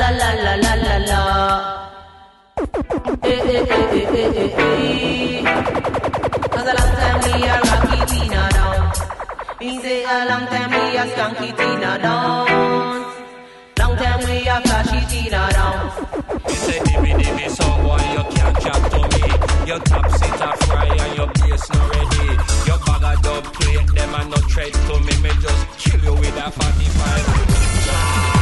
[0.00, 1.22] la la la la la la.
[3.22, 5.42] Eh eh eh eh eh eh eh.
[6.52, 8.80] Cause a long time we a rocky Tina down.
[9.60, 12.46] Me say a long time we a skunky Tina down.
[13.78, 15.80] Long time we a flashy Tina down.
[16.48, 19.24] You say dimmy dimmy so boy you can't chat to me.
[19.68, 22.26] Your top seat a fry and your bass not ready.
[22.66, 25.14] Your bag of dub plate them a no tread to me.
[25.22, 28.41] Me just kill you with a 45.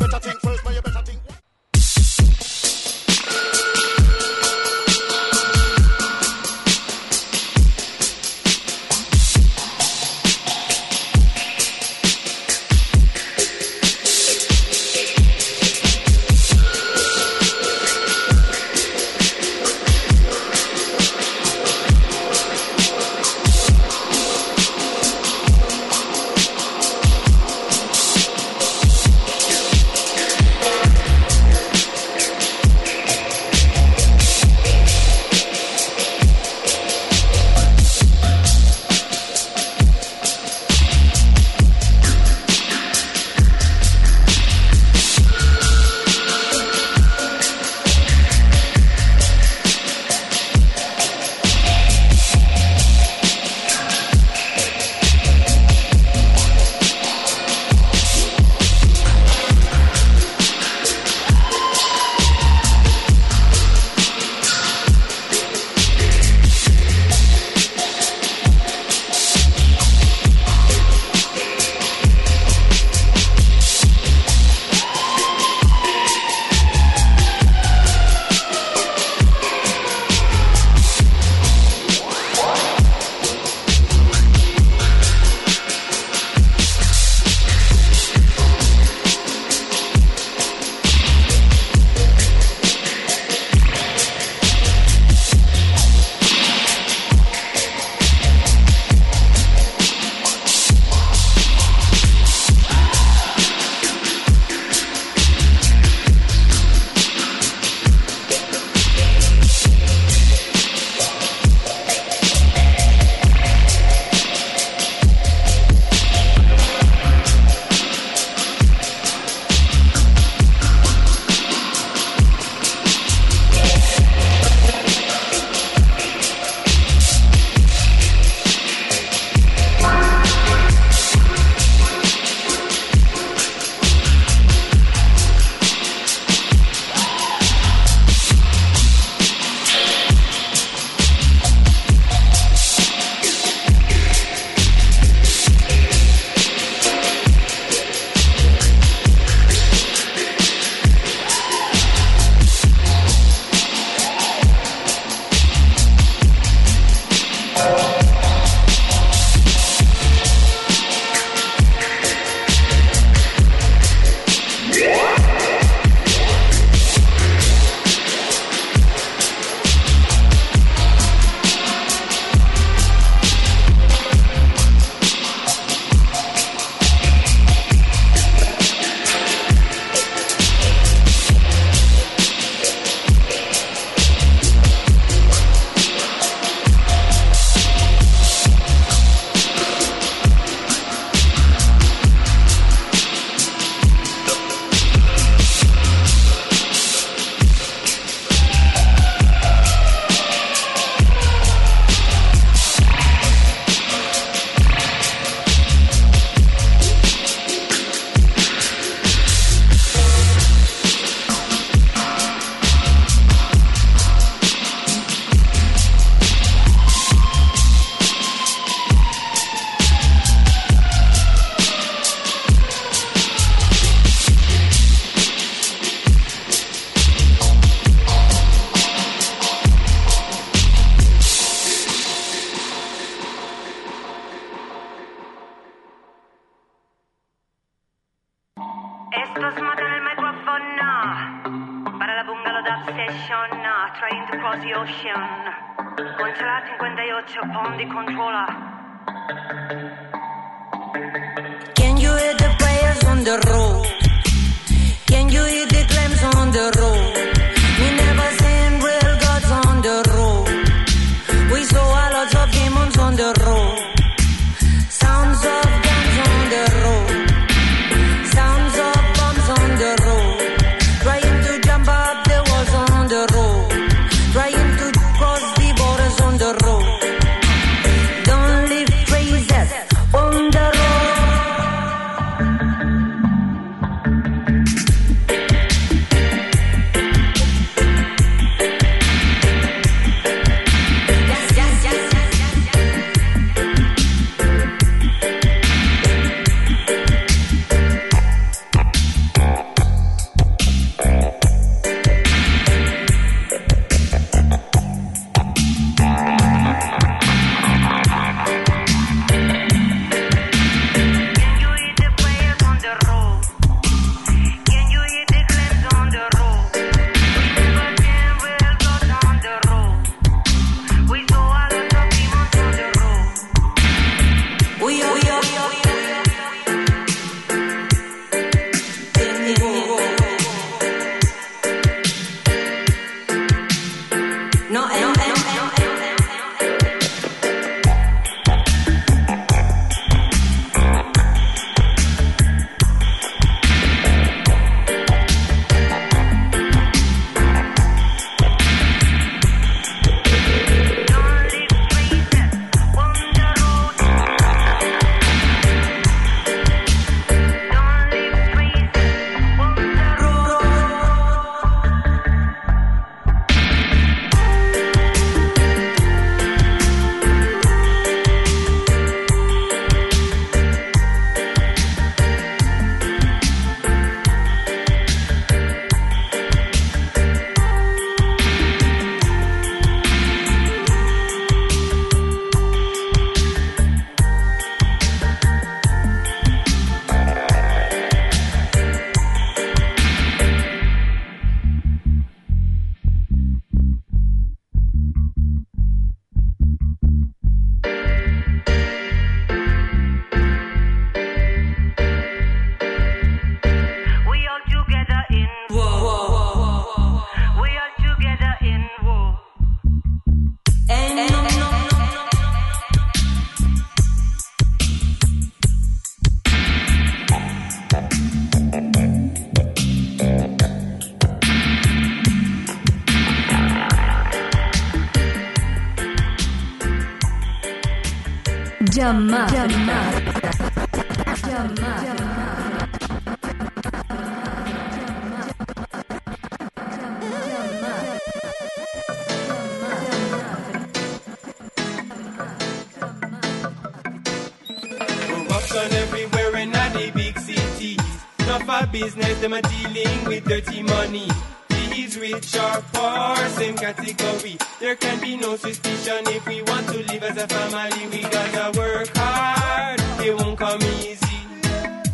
[457.23, 458.07] as a family.
[458.07, 461.37] We gotta work hard, it won't come easy.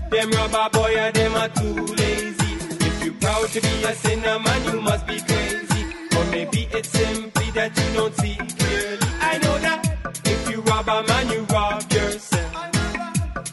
[0.10, 2.54] Them rubber boy, them are too lazy.
[2.88, 5.84] If you're proud to be a sinner, man, you must be crazy.
[6.18, 9.08] Or maybe it's simply that you don't see clearly.
[9.22, 9.80] I know that
[10.26, 12.72] if you rob a man, you rob yourself.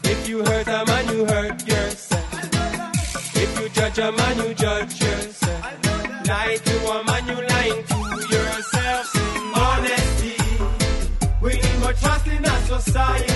[0.03, 3.35] If you hurt a man, you hurt yourself.
[3.35, 5.24] If you judge a man, you judge yourself.
[12.95, 13.34] In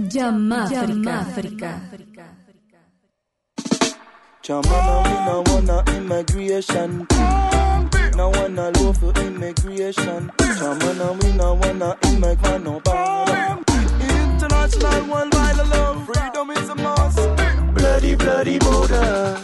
[0.00, 1.80] Jamafrica.
[4.44, 7.06] Jamana, we no wanna immigration.
[8.16, 10.30] No wanna law for immigration.
[10.38, 13.58] Jamana, we no wanna immigrant no bother.
[14.00, 17.18] International worldwide love, freedom is a must.
[17.74, 19.36] Bloody, bloody border.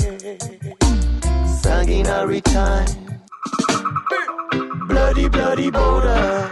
[1.62, 2.87] Sanguinary time.
[4.87, 6.50] Bloody, bloody border.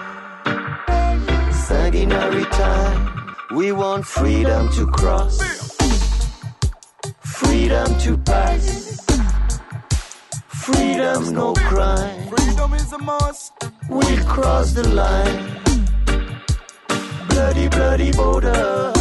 [1.52, 3.21] Sanguinary time.
[3.54, 5.38] We want freedom to cross.
[7.20, 9.04] Freedom to pass.
[10.48, 12.28] Freedom, no crime.
[12.28, 13.52] Freedom is a must.
[13.90, 15.60] We'll cross the line.
[17.28, 18.92] Bloody, bloody border.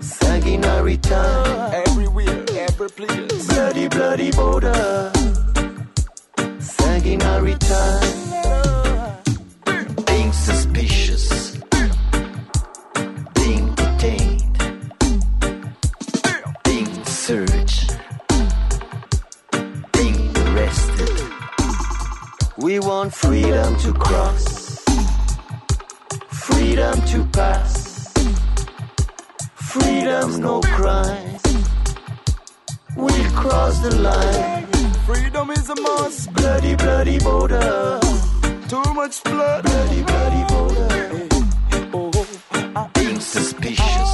[0.00, 1.84] Sanguinary time.
[1.86, 3.46] Everywhere, every place.
[3.46, 5.12] Bloody, bloody border.
[6.58, 8.63] Sanguinary time.
[22.64, 24.82] We want freedom to cross,
[26.30, 28.10] freedom to pass,
[29.54, 31.36] freedom no crime.
[32.96, 34.66] We cross the line.
[35.04, 36.32] Freedom is a must.
[36.32, 38.00] Bloody, bloody border.
[38.70, 39.64] Too much blood.
[39.64, 41.28] Bloody, bloody border.
[41.92, 42.72] Oh, oh, oh.
[42.76, 44.12] I'm being suspicious.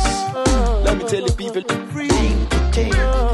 [0.84, 1.62] Let me tell the people.
[1.94, 3.29] Being detained.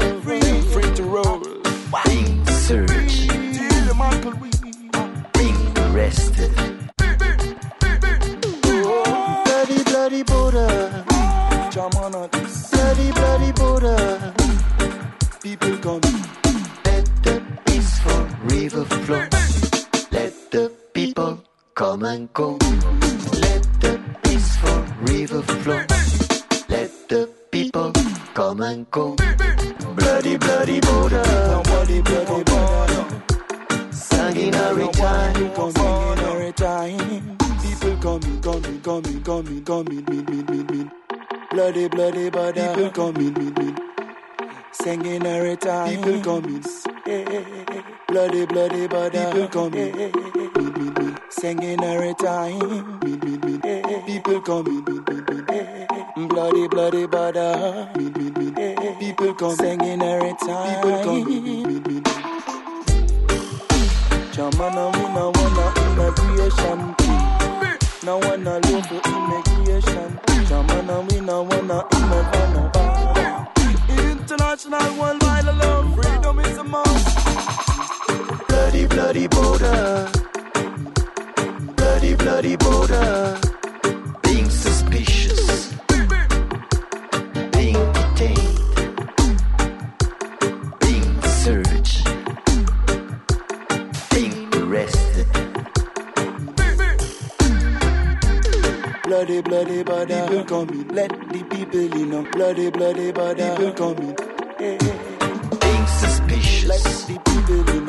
[102.47, 103.57] bloody, bloody bada.
[103.57, 104.15] People coming.
[104.57, 106.69] Being suspicious.
[106.69, 107.85] Let the people in.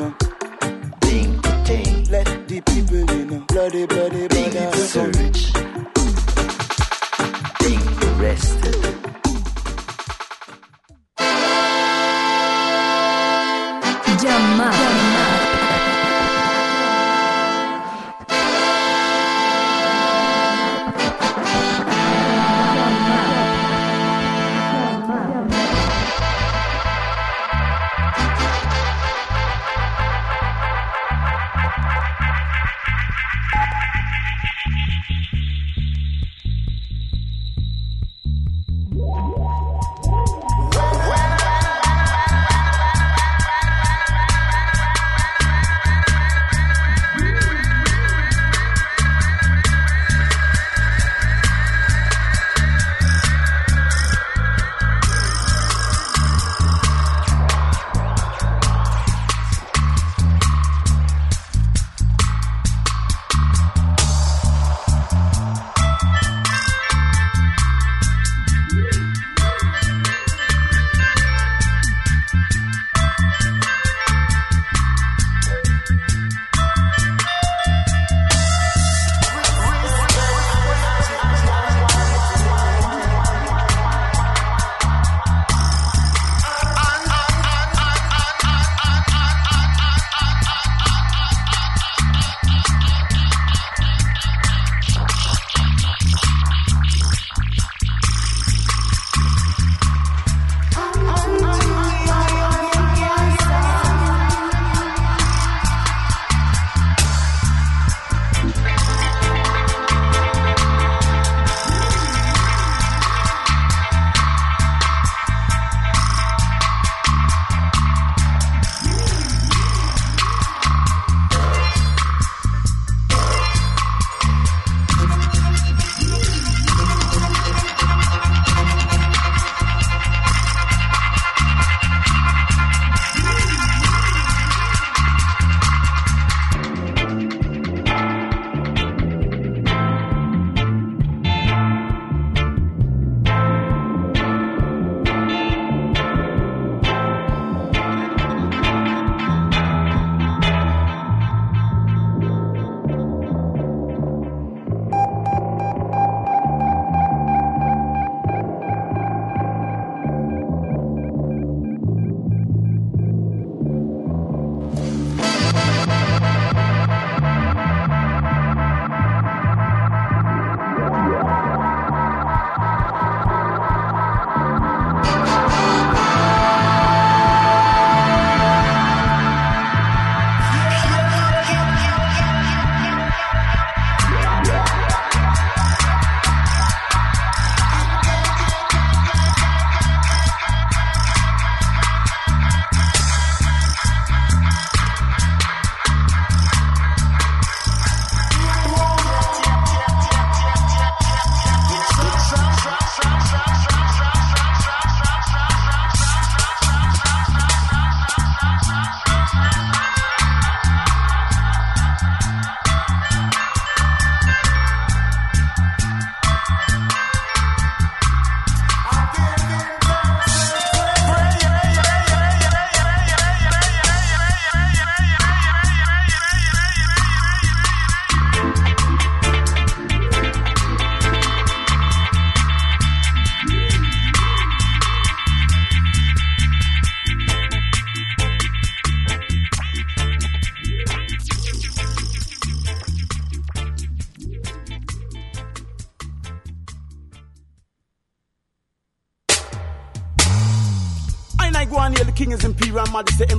[0.99, 2.09] Being detained.
[2.09, 3.45] Let the people in.
[3.45, 4.29] Bloody, bloody bada.
[4.29, 5.41] Think search.
[7.59, 8.88] Think arrested.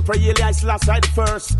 [0.01, 1.50] them pray Eli last side first.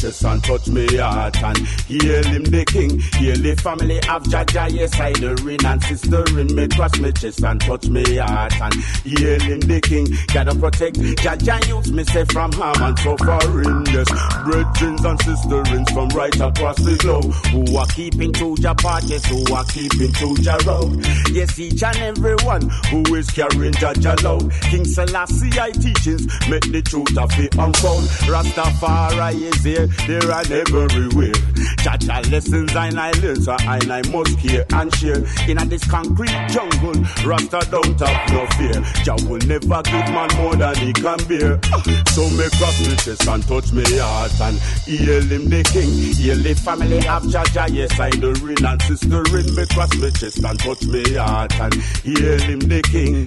[0.00, 2.98] Chest and touch me heart and hail him the king.
[3.20, 6.98] Hail the family of Jah Jah, yes, I the ring and sister in me cross
[6.98, 10.08] me chest and touch me heart and hail him the king.
[10.32, 13.84] Gotta protect Jah Jah youths, me say from harm and suffering.
[13.92, 14.08] Yes,
[14.48, 19.44] brethren and sisterins from right across the globe who are keeping to your parties, who
[19.52, 20.96] are keeping to your road.
[21.28, 24.50] Yes, each and every one who is carrying Jah Jah load.
[24.72, 28.04] King Selassie I teachings make the truth of it unfold.
[28.32, 31.32] Rastafari is here, they run everywhere.
[31.82, 35.24] Jah Jah lessons and I learn, so I, I must hear and share.
[35.48, 38.82] In a this concrete jungle, Rasta don't have no fear.
[39.04, 41.58] Jah will never give man more than he can bear.
[42.12, 45.90] So me cross me chest and touch me heart and hail him the king.
[46.20, 49.94] Hail the family of Jah Jah, yes I the ring and sister in me cross
[49.96, 53.26] me chest and touch me heart and hail him the king.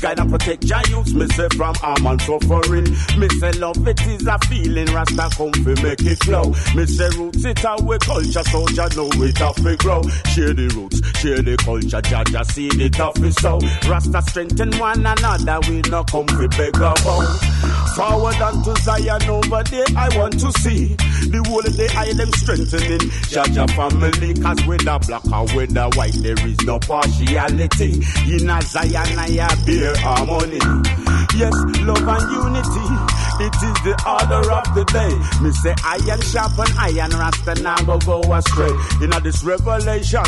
[0.00, 2.90] Guide and protect Jah youths, me say from harm and suffering.
[3.18, 6.50] Me say love it is a feeling, Rasta come fi make it flow.
[6.74, 10.02] Me say roots it our culture, so Jah know it have we grow.
[10.32, 13.58] Share the roots, share the culture, Jah Jah see the tough so.
[13.88, 17.28] Rasta strengthen one another, we no come fi beg about.
[17.96, 20.96] Forward unto Zion over there, I want to see
[21.28, 23.10] the whole of the island strengthening.
[23.28, 28.00] Jah Jah family, cause the black and with the white, there is no partiality.
[28.32, 30.60] In a Zion, I bear harmony.
[31.36, 32.84] Yes, love and unity.
[33.40, 35.12] It is the order of the day.
[35.42, 38.72] Me say iron sharpen iron, Rasta now go go astray.
[39.02, 40.24] In this revelation,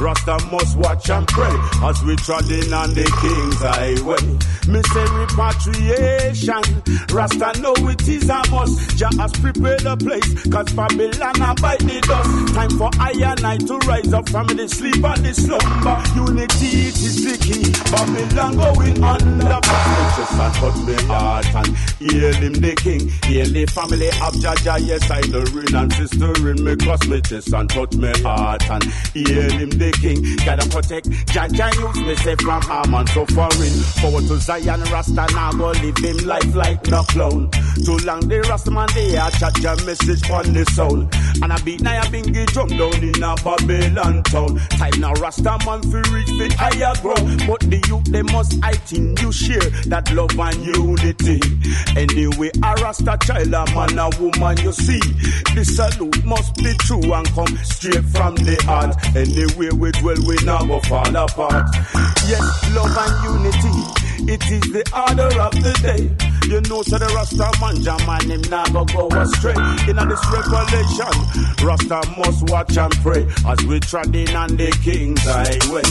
[0.00, 4.22] Rasta must watch and pray as we treading on the King's highway.
[4.66, 4.82] Me
[5.20, 6.82] repatriation,
[7.14, 8.96] Rasta know it is a must.
[8.96, 12.54] Jah has prepared a place, cause Babylon abide the dust.
[12.54, 16.02] Time for I and I to rise up from the sleep and the slumber.
[16.14, 17.64] Unity it is the key.
[17.90, 19.60] Babylon going under.
[20.16, 23.08] Just and touch me heart and hail him the king.
[23.24, 24.78] Hail the family of Jah Jah.
[24.78, 28.70] Yes, I the ring and sister in me cross me chest and touch me heart
[28.70, 30.22] and hail him the king.
[30.44, 32.06] Gotta protect Jah Jah youth.
[32.06, 33.76] Me say from harm and suffering.
[34.00, 37.50] Forward to Zion Rasta now go live him life like no clown.
[37.84, 41.08] Too long the Rasta man they a chat your message on the soul.
[41.42, 44.58] And I beat now a bingy drum down in a Babylon town.
[44.78, 47.42] Time now Rasta man fi reach fit higher ground.
[47.46, 51.40] But the youth they must I think you share that love and unity.
[51.96, 55.00] Anyway, a Rasta child, a man, a woman, you see.
[55.54, 58.94] The salute must be true and come straight from the heart.
[59.16, 61.66] Anyway, we dwell, we now go fall apart.
[62.28, 64.32] Yes, love and unity.
[64.32, 66.35] It is the order of the day.
[66.46, 69.58] You know, so the Rasta man, Jaman, him never go astray.
[69.90, 71.14] In this revelation,
[71.58, 75.82] Rasta must watch and pray as we treading on the King's highway.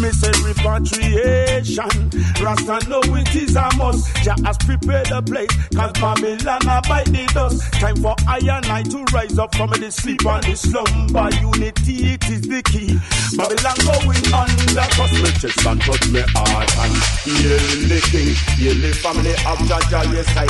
[0.00, 2.08] Me say repatriation,
[2.40, 4.08] Rasta know it is a must.
[4.24, 7.60] Jah has prepared a place, cause Babylon abide the dust.
[7.74, 11.28] Time for I and I to rise up from the sleep and the slumber.
[11.36, 12.96] Unity, it is the key.
[13.36, 16.96] Babylon going under, cause me chest and touch me heart and
[17.28, 17.60] heal
[17.92, 18.32] the king.
[18.56, 19.58] Heal the family of
[19.98, 20.46] Jah Jah, yes, I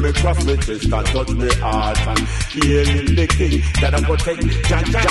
[0.00, 0.56] me cross me
[1.02, 2.18] touch me heart and
[2.48, 3.60] heal the king.
[4.04, 5.02] Protect Jah Jah.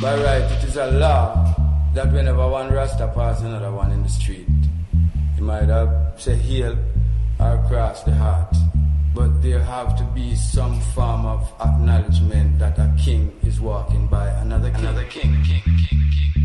[0.00, 1.54] By right, it is a law
[1.94, 4.46] that whenever one Rasta pass another one in the street,
[5.36, 6.76] he might have say heal
[7.38, 8.54] or cross the heart.
[9.14, 14.28] But there have to be some form of acknowledgement that a king is walking by
[14.28, 14.80] another king.
[14.80, 16.35] Another king, king, king, king.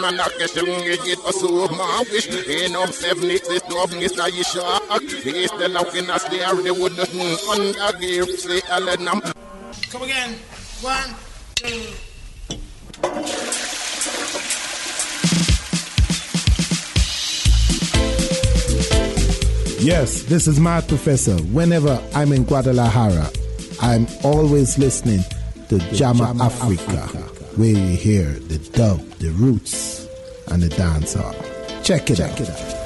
[0.00, 0.26] Man a
[1.06, 2.26] it so my wish.
[2.28, 3.62] In seven it is
[8.44, 8.60] they
[8.98, 9.22] the.
[9.90, 10.34] Come again.
[10.80, 11.14] One,
[11.54, 11.94] two.
[19.80, 21.36] Yes, this is my professor.
[21.54, 23.30] Whenever I'm in Guadalajara,
[23.80, 25.20] I'm always listening
[25.68, 27.06] to Jama Africa,
[27.56, 29.87] where you hear the dub, the roots,
[30.50, 31.34] and the dancehall.
[31.82, 32.38] Check it out.
[32.38, 32.77] Yo,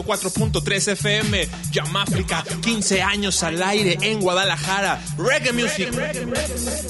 [0.00, 5.00] 104.3 FM, Yamáfrica, 15 años al aire en Guadalajara.
[5.18, 5.90] Reggae Music.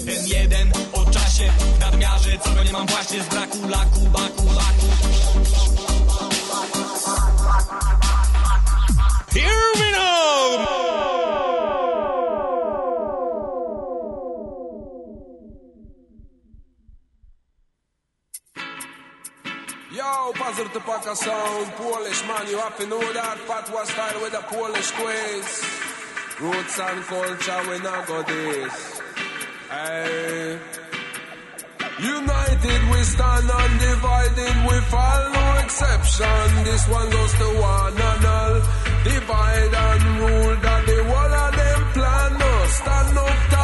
[0.04, 1.02] Ten jeden o
[9.32, 10.91] Here we go!
[20.52, 24.34] Puzzle to pack a sound, Polish man, you have to know that Patwa style with
[24.34, 25.46] a Polish quiz.
[26.40, 29.00] Roots and culture, we not got this.
[29.70, 30.58] Hey.
[32.00, 36.64] United we stand undivided, we fall no exception.
[36.68, 38.56] This one goes to one and all.
[39.08, 42.30] Divide and rule that the whole of them plan.
[42.38, 43.61] No, stand up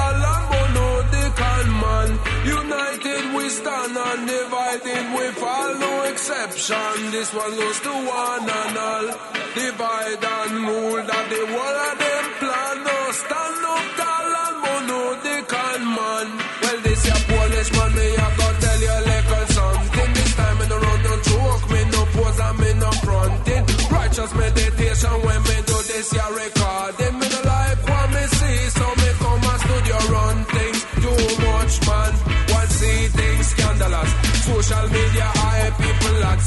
[3.48, 6.96] we stand undivided, we fall no exception.
[7.12, 9.06] This one goes to one and all.
[9.56, 12.76] Divide and rule that the whole of them plan.
[12.86, 16.28] No, stand up tall and mono the can man.
[16.60, 20.10] Well, this your Polish man, me I go tell you a little something.
[20.18, 23.64] This time in the road, no joke, me no pose and me no fronting.
[23.88, 26.30] Righteous meditation when me do this, your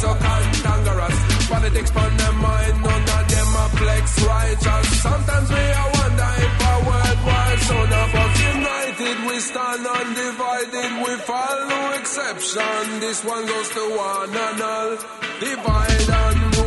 [0.01, 1.47] people act so cantankerous.
[1.47, 5.01] Politics on their mind, none of them are flex righteous.
[5.01, 11.13] Sometimes me I wonder if a worldwide son of us united we stand undivided, we
[11.27, 12.99] fall no exception.
[12.99, 14.97] This one goes to one and all.
[15.39, 16.60] Divide and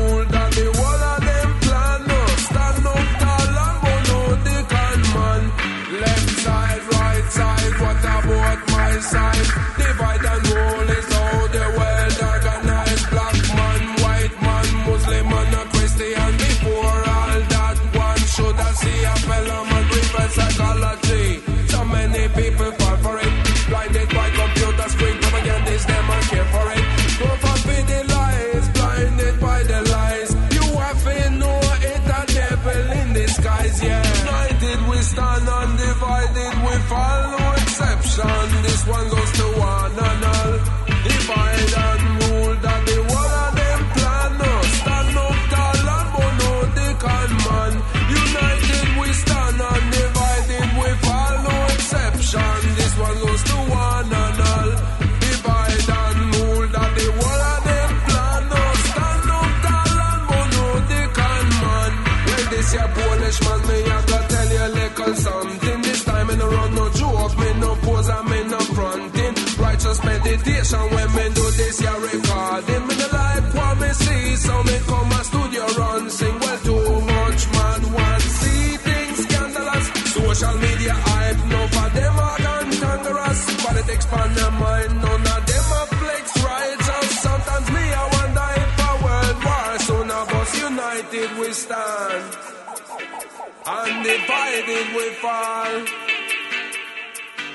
[94.07, 95.83] Undivided we fall.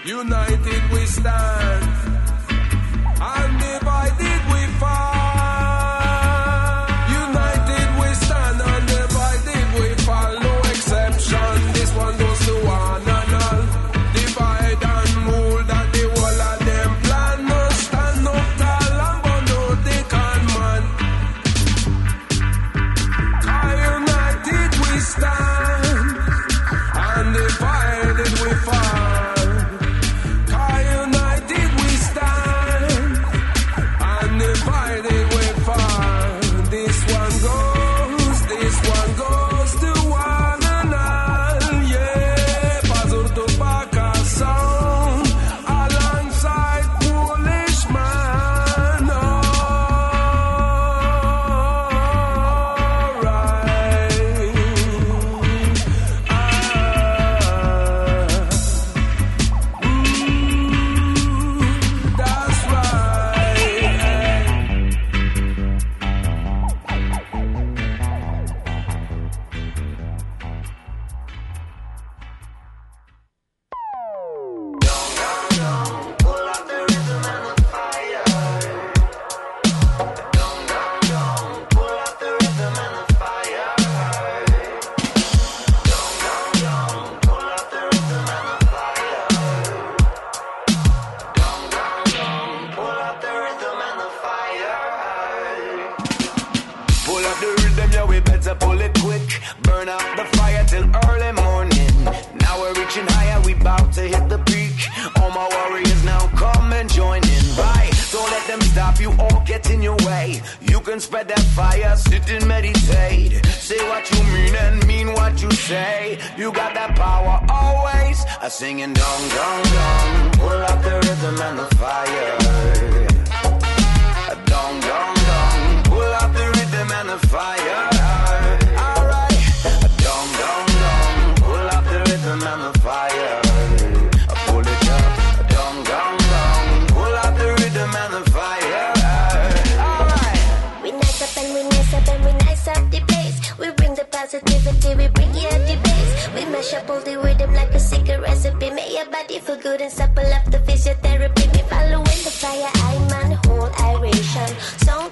[0.03, 1.83] United we stand.
[3.21, 3.98] Undivided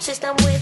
[0.08, 0.57] system with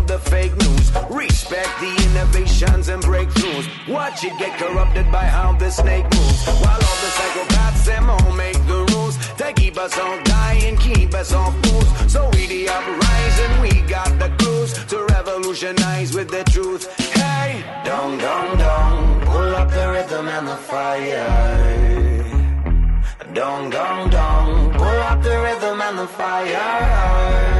[0.00, 0.90] down the fake news.
[1.10, 3.66] Respect the innovations and breakthroughs.
[3.88, 6.46] Watch it get corrupted by how the snake moves.
[6.46, 9.16] While all the psychopaths and all make the rules.
[9.36, 12.12] They keep us all dying, keep us all fools.
[12.12, 16.84] So we the uprising, we got the clues to revolutionize with the truth.
[17.14, 22.26] Hey, dong dong dong, pull up the rhythm and the fire.
[23.32, 27.59] Dong, dong, dong, pull up the rhythm and the fire.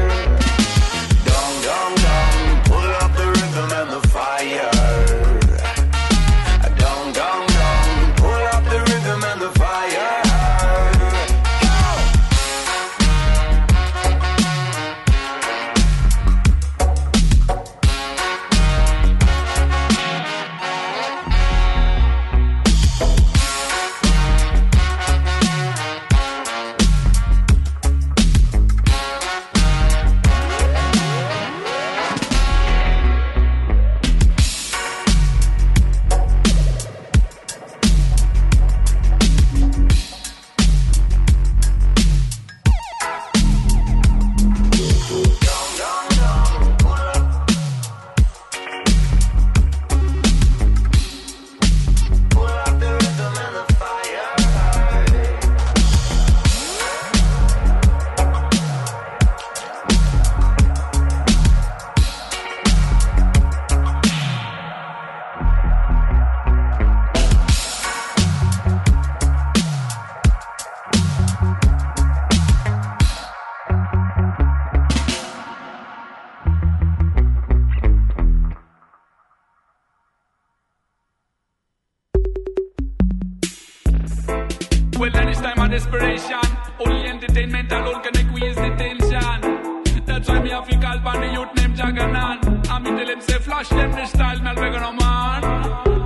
[85.80, 86.40] respiration.
[86.78, 90.04] Only entertainment alone can ease the tension.
[90.04, 92.68] That's why me have to call on the youth named Jaganan.
[92.68, 95.99] I'm telling them, say, flash them the style, man, we're gonna man.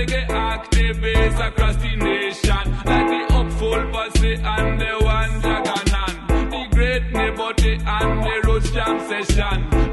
[0.00, 7.02] reggae activists, across the nation, like the upful posse and the one dragon, the great
[7.12, 9.89] Nebote and the road jam session.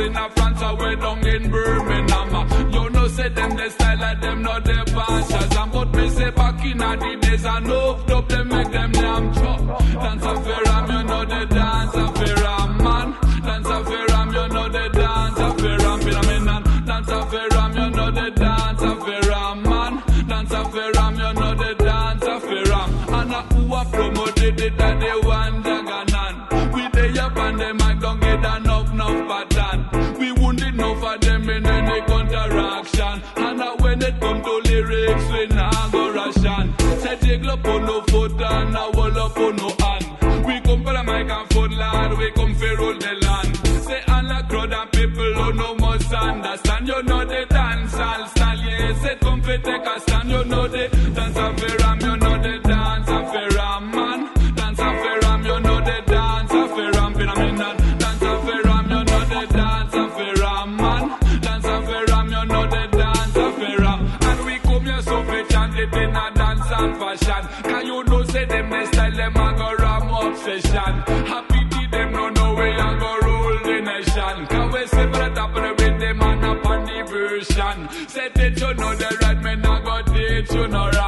[0.00, 2.72] in a France or way down in Birmingham.
[2.72, 5.62] You know, say them the style of them not the bashers.
[5.62, 9.34] And but me say back in the days I know up them make them damn
[9.34, 9.60] chop.
[10.02, 13.08] Dance a fair you know the dance a fair man.
[13.46, 16.84] Dance a fair you know the dance a fair am.
[16.86, 17.48] Dance a fair
[17.78, 19.92] you know the dance a fair man.
[20.28, 20.90] Dance a fair
[21.20, 22.90] you know the dance a fair am.
[23.14, 25.19] And I who a promoted it that they
[37.90, 40.46] no foot and a wall up on no hand.
[40.46, 43.56] We come for the mic and foot lad, we come for roll the land.
[43.86, 46.88] Say and la crowd and people who no must understand.
[46.88, 49.02] You know the dance all style, yeah.
[49.02, 50.84] Say come for take a stand, you know the
[78.08, 80.99] Set it, you know the right man, I got it, you know right.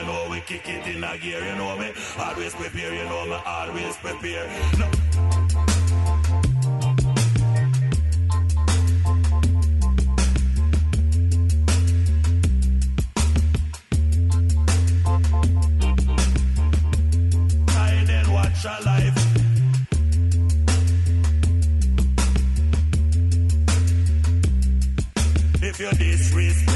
[0.00, 1.92] you know we kick it in a gear, you know me.
[2.18, 4.46] Always prepare, you know me, always prepare.
[4.78, 4.90] No.
[17.68, 19.18] I then watch a life.
[25.62, 26.69] If you disrespect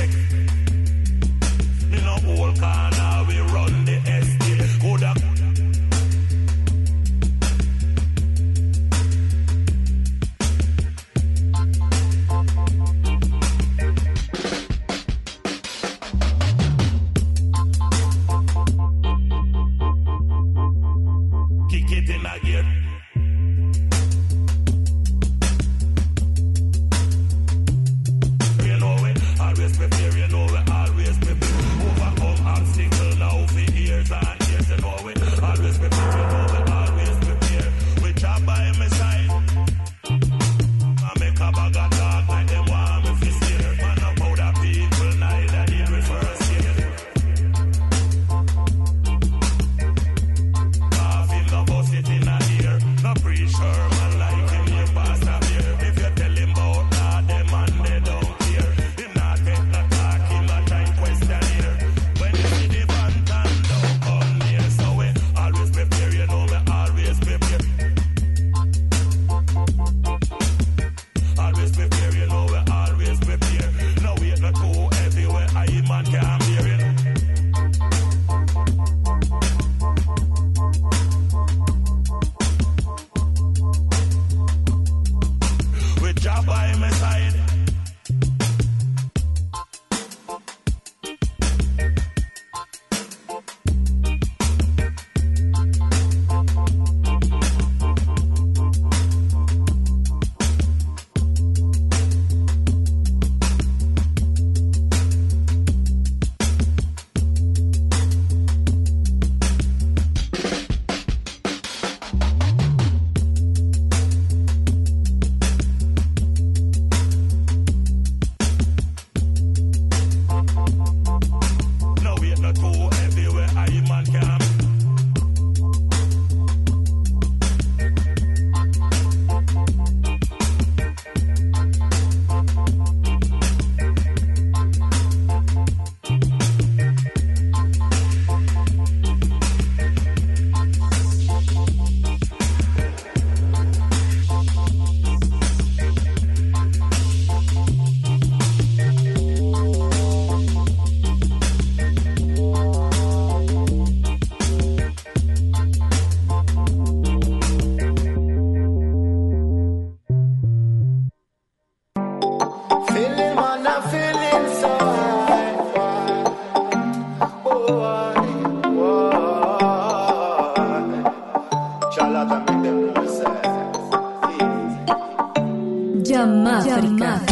[176.04, 177.22] Jamaica.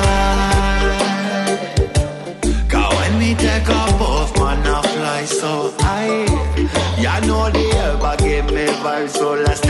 [2.69, 6.25] Cause when me take off off, man, I fly so high.
[7.01, 9.64] Ya know the air ever give me vibes so last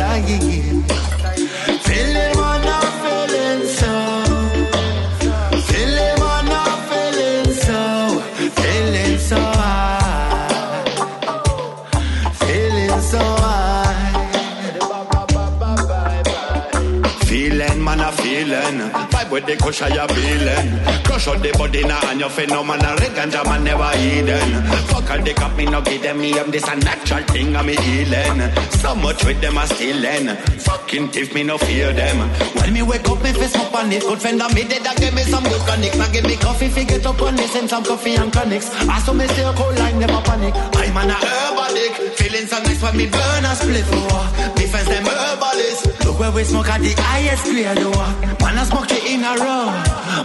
[19.35, 21.03] with the kush you feeling.
[21.03, 22.95] Crush out the body now and your phenomenal.
[23.11, 24.63] Ganja man never hidden.
[24.87, 26.39] Fuck all the cop, me no give them me.
[26.39, 28.39] I'm this a natural thing, I'm healing.
[28.79, 30.27] So much with them a stealing.
[30.63, 32.17] Fucking thief, me no fear them.
[32.55, 34.03] When me wake up, me face up on it.
[34.03, 35.97] Good friend of me did I give me some good connect.
[35.97, 38.71] Now give me coffee, figure it up on this and some coffee and connects.
[38.87, 40.55] I saw me stay a cold line, never panic.
[40.55, 42.14] I'm an a herbalic.
[42.45, 43.85] Feeling so nice when me burn a split.
[43.89, 46.05] Oh, oh, me friends them herbalist.
[46.05, 47.65] Look where we smoke at the highest grade.
[47.79, 48.37] Oh, oh.
[48.43, 49.73] man I smoke three in a row.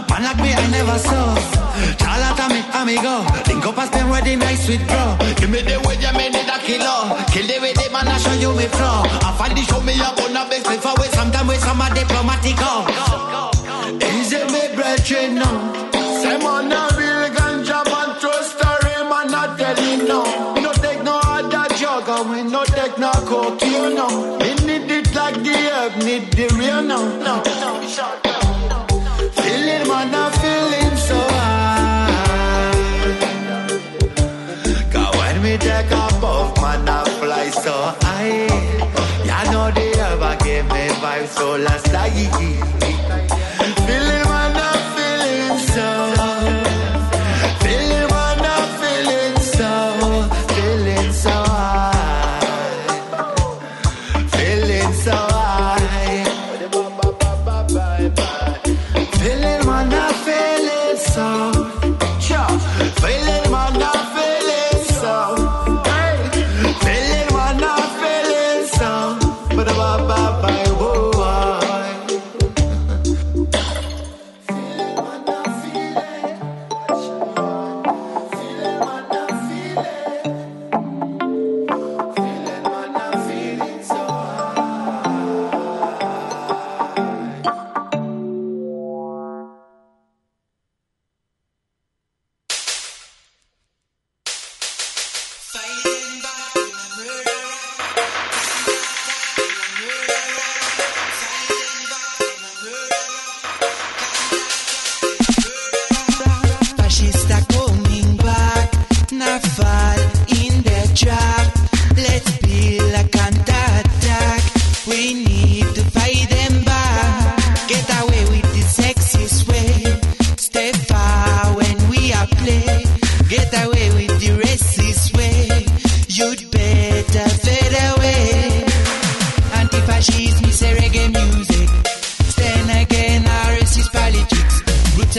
[0.05, 1.33] Man like me I never saw.
[1.97, 3.25] Charlotte me, amigo.
[3.49, 5.17] Link up and spend wedding nice sweet bro.
[5.37, 7.17] Give me the way you made it a kilo.
[7.33, 9.01] Kill the way the man I show you me flow.
[9.25, 11.81] I find the show me up on a best oh, before we sometime with some
[11.81, 12.61] a diplomatic.
[13.97, 16.00] Is it me brethren now?
[23.31, 24.37] Take no cocaine no.
[24.39, 27.17] We need it like the herb need the real no.
[27.17, 27.43] no.
[29.41, 32.11] Feeling man a feeling so high.
[34.91, 38.47] Cause when we take off off man a fly so high.
[39.25, 42.80] Ya know the herb a give me vibes so last night.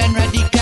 [0.03, 0.62] And radical,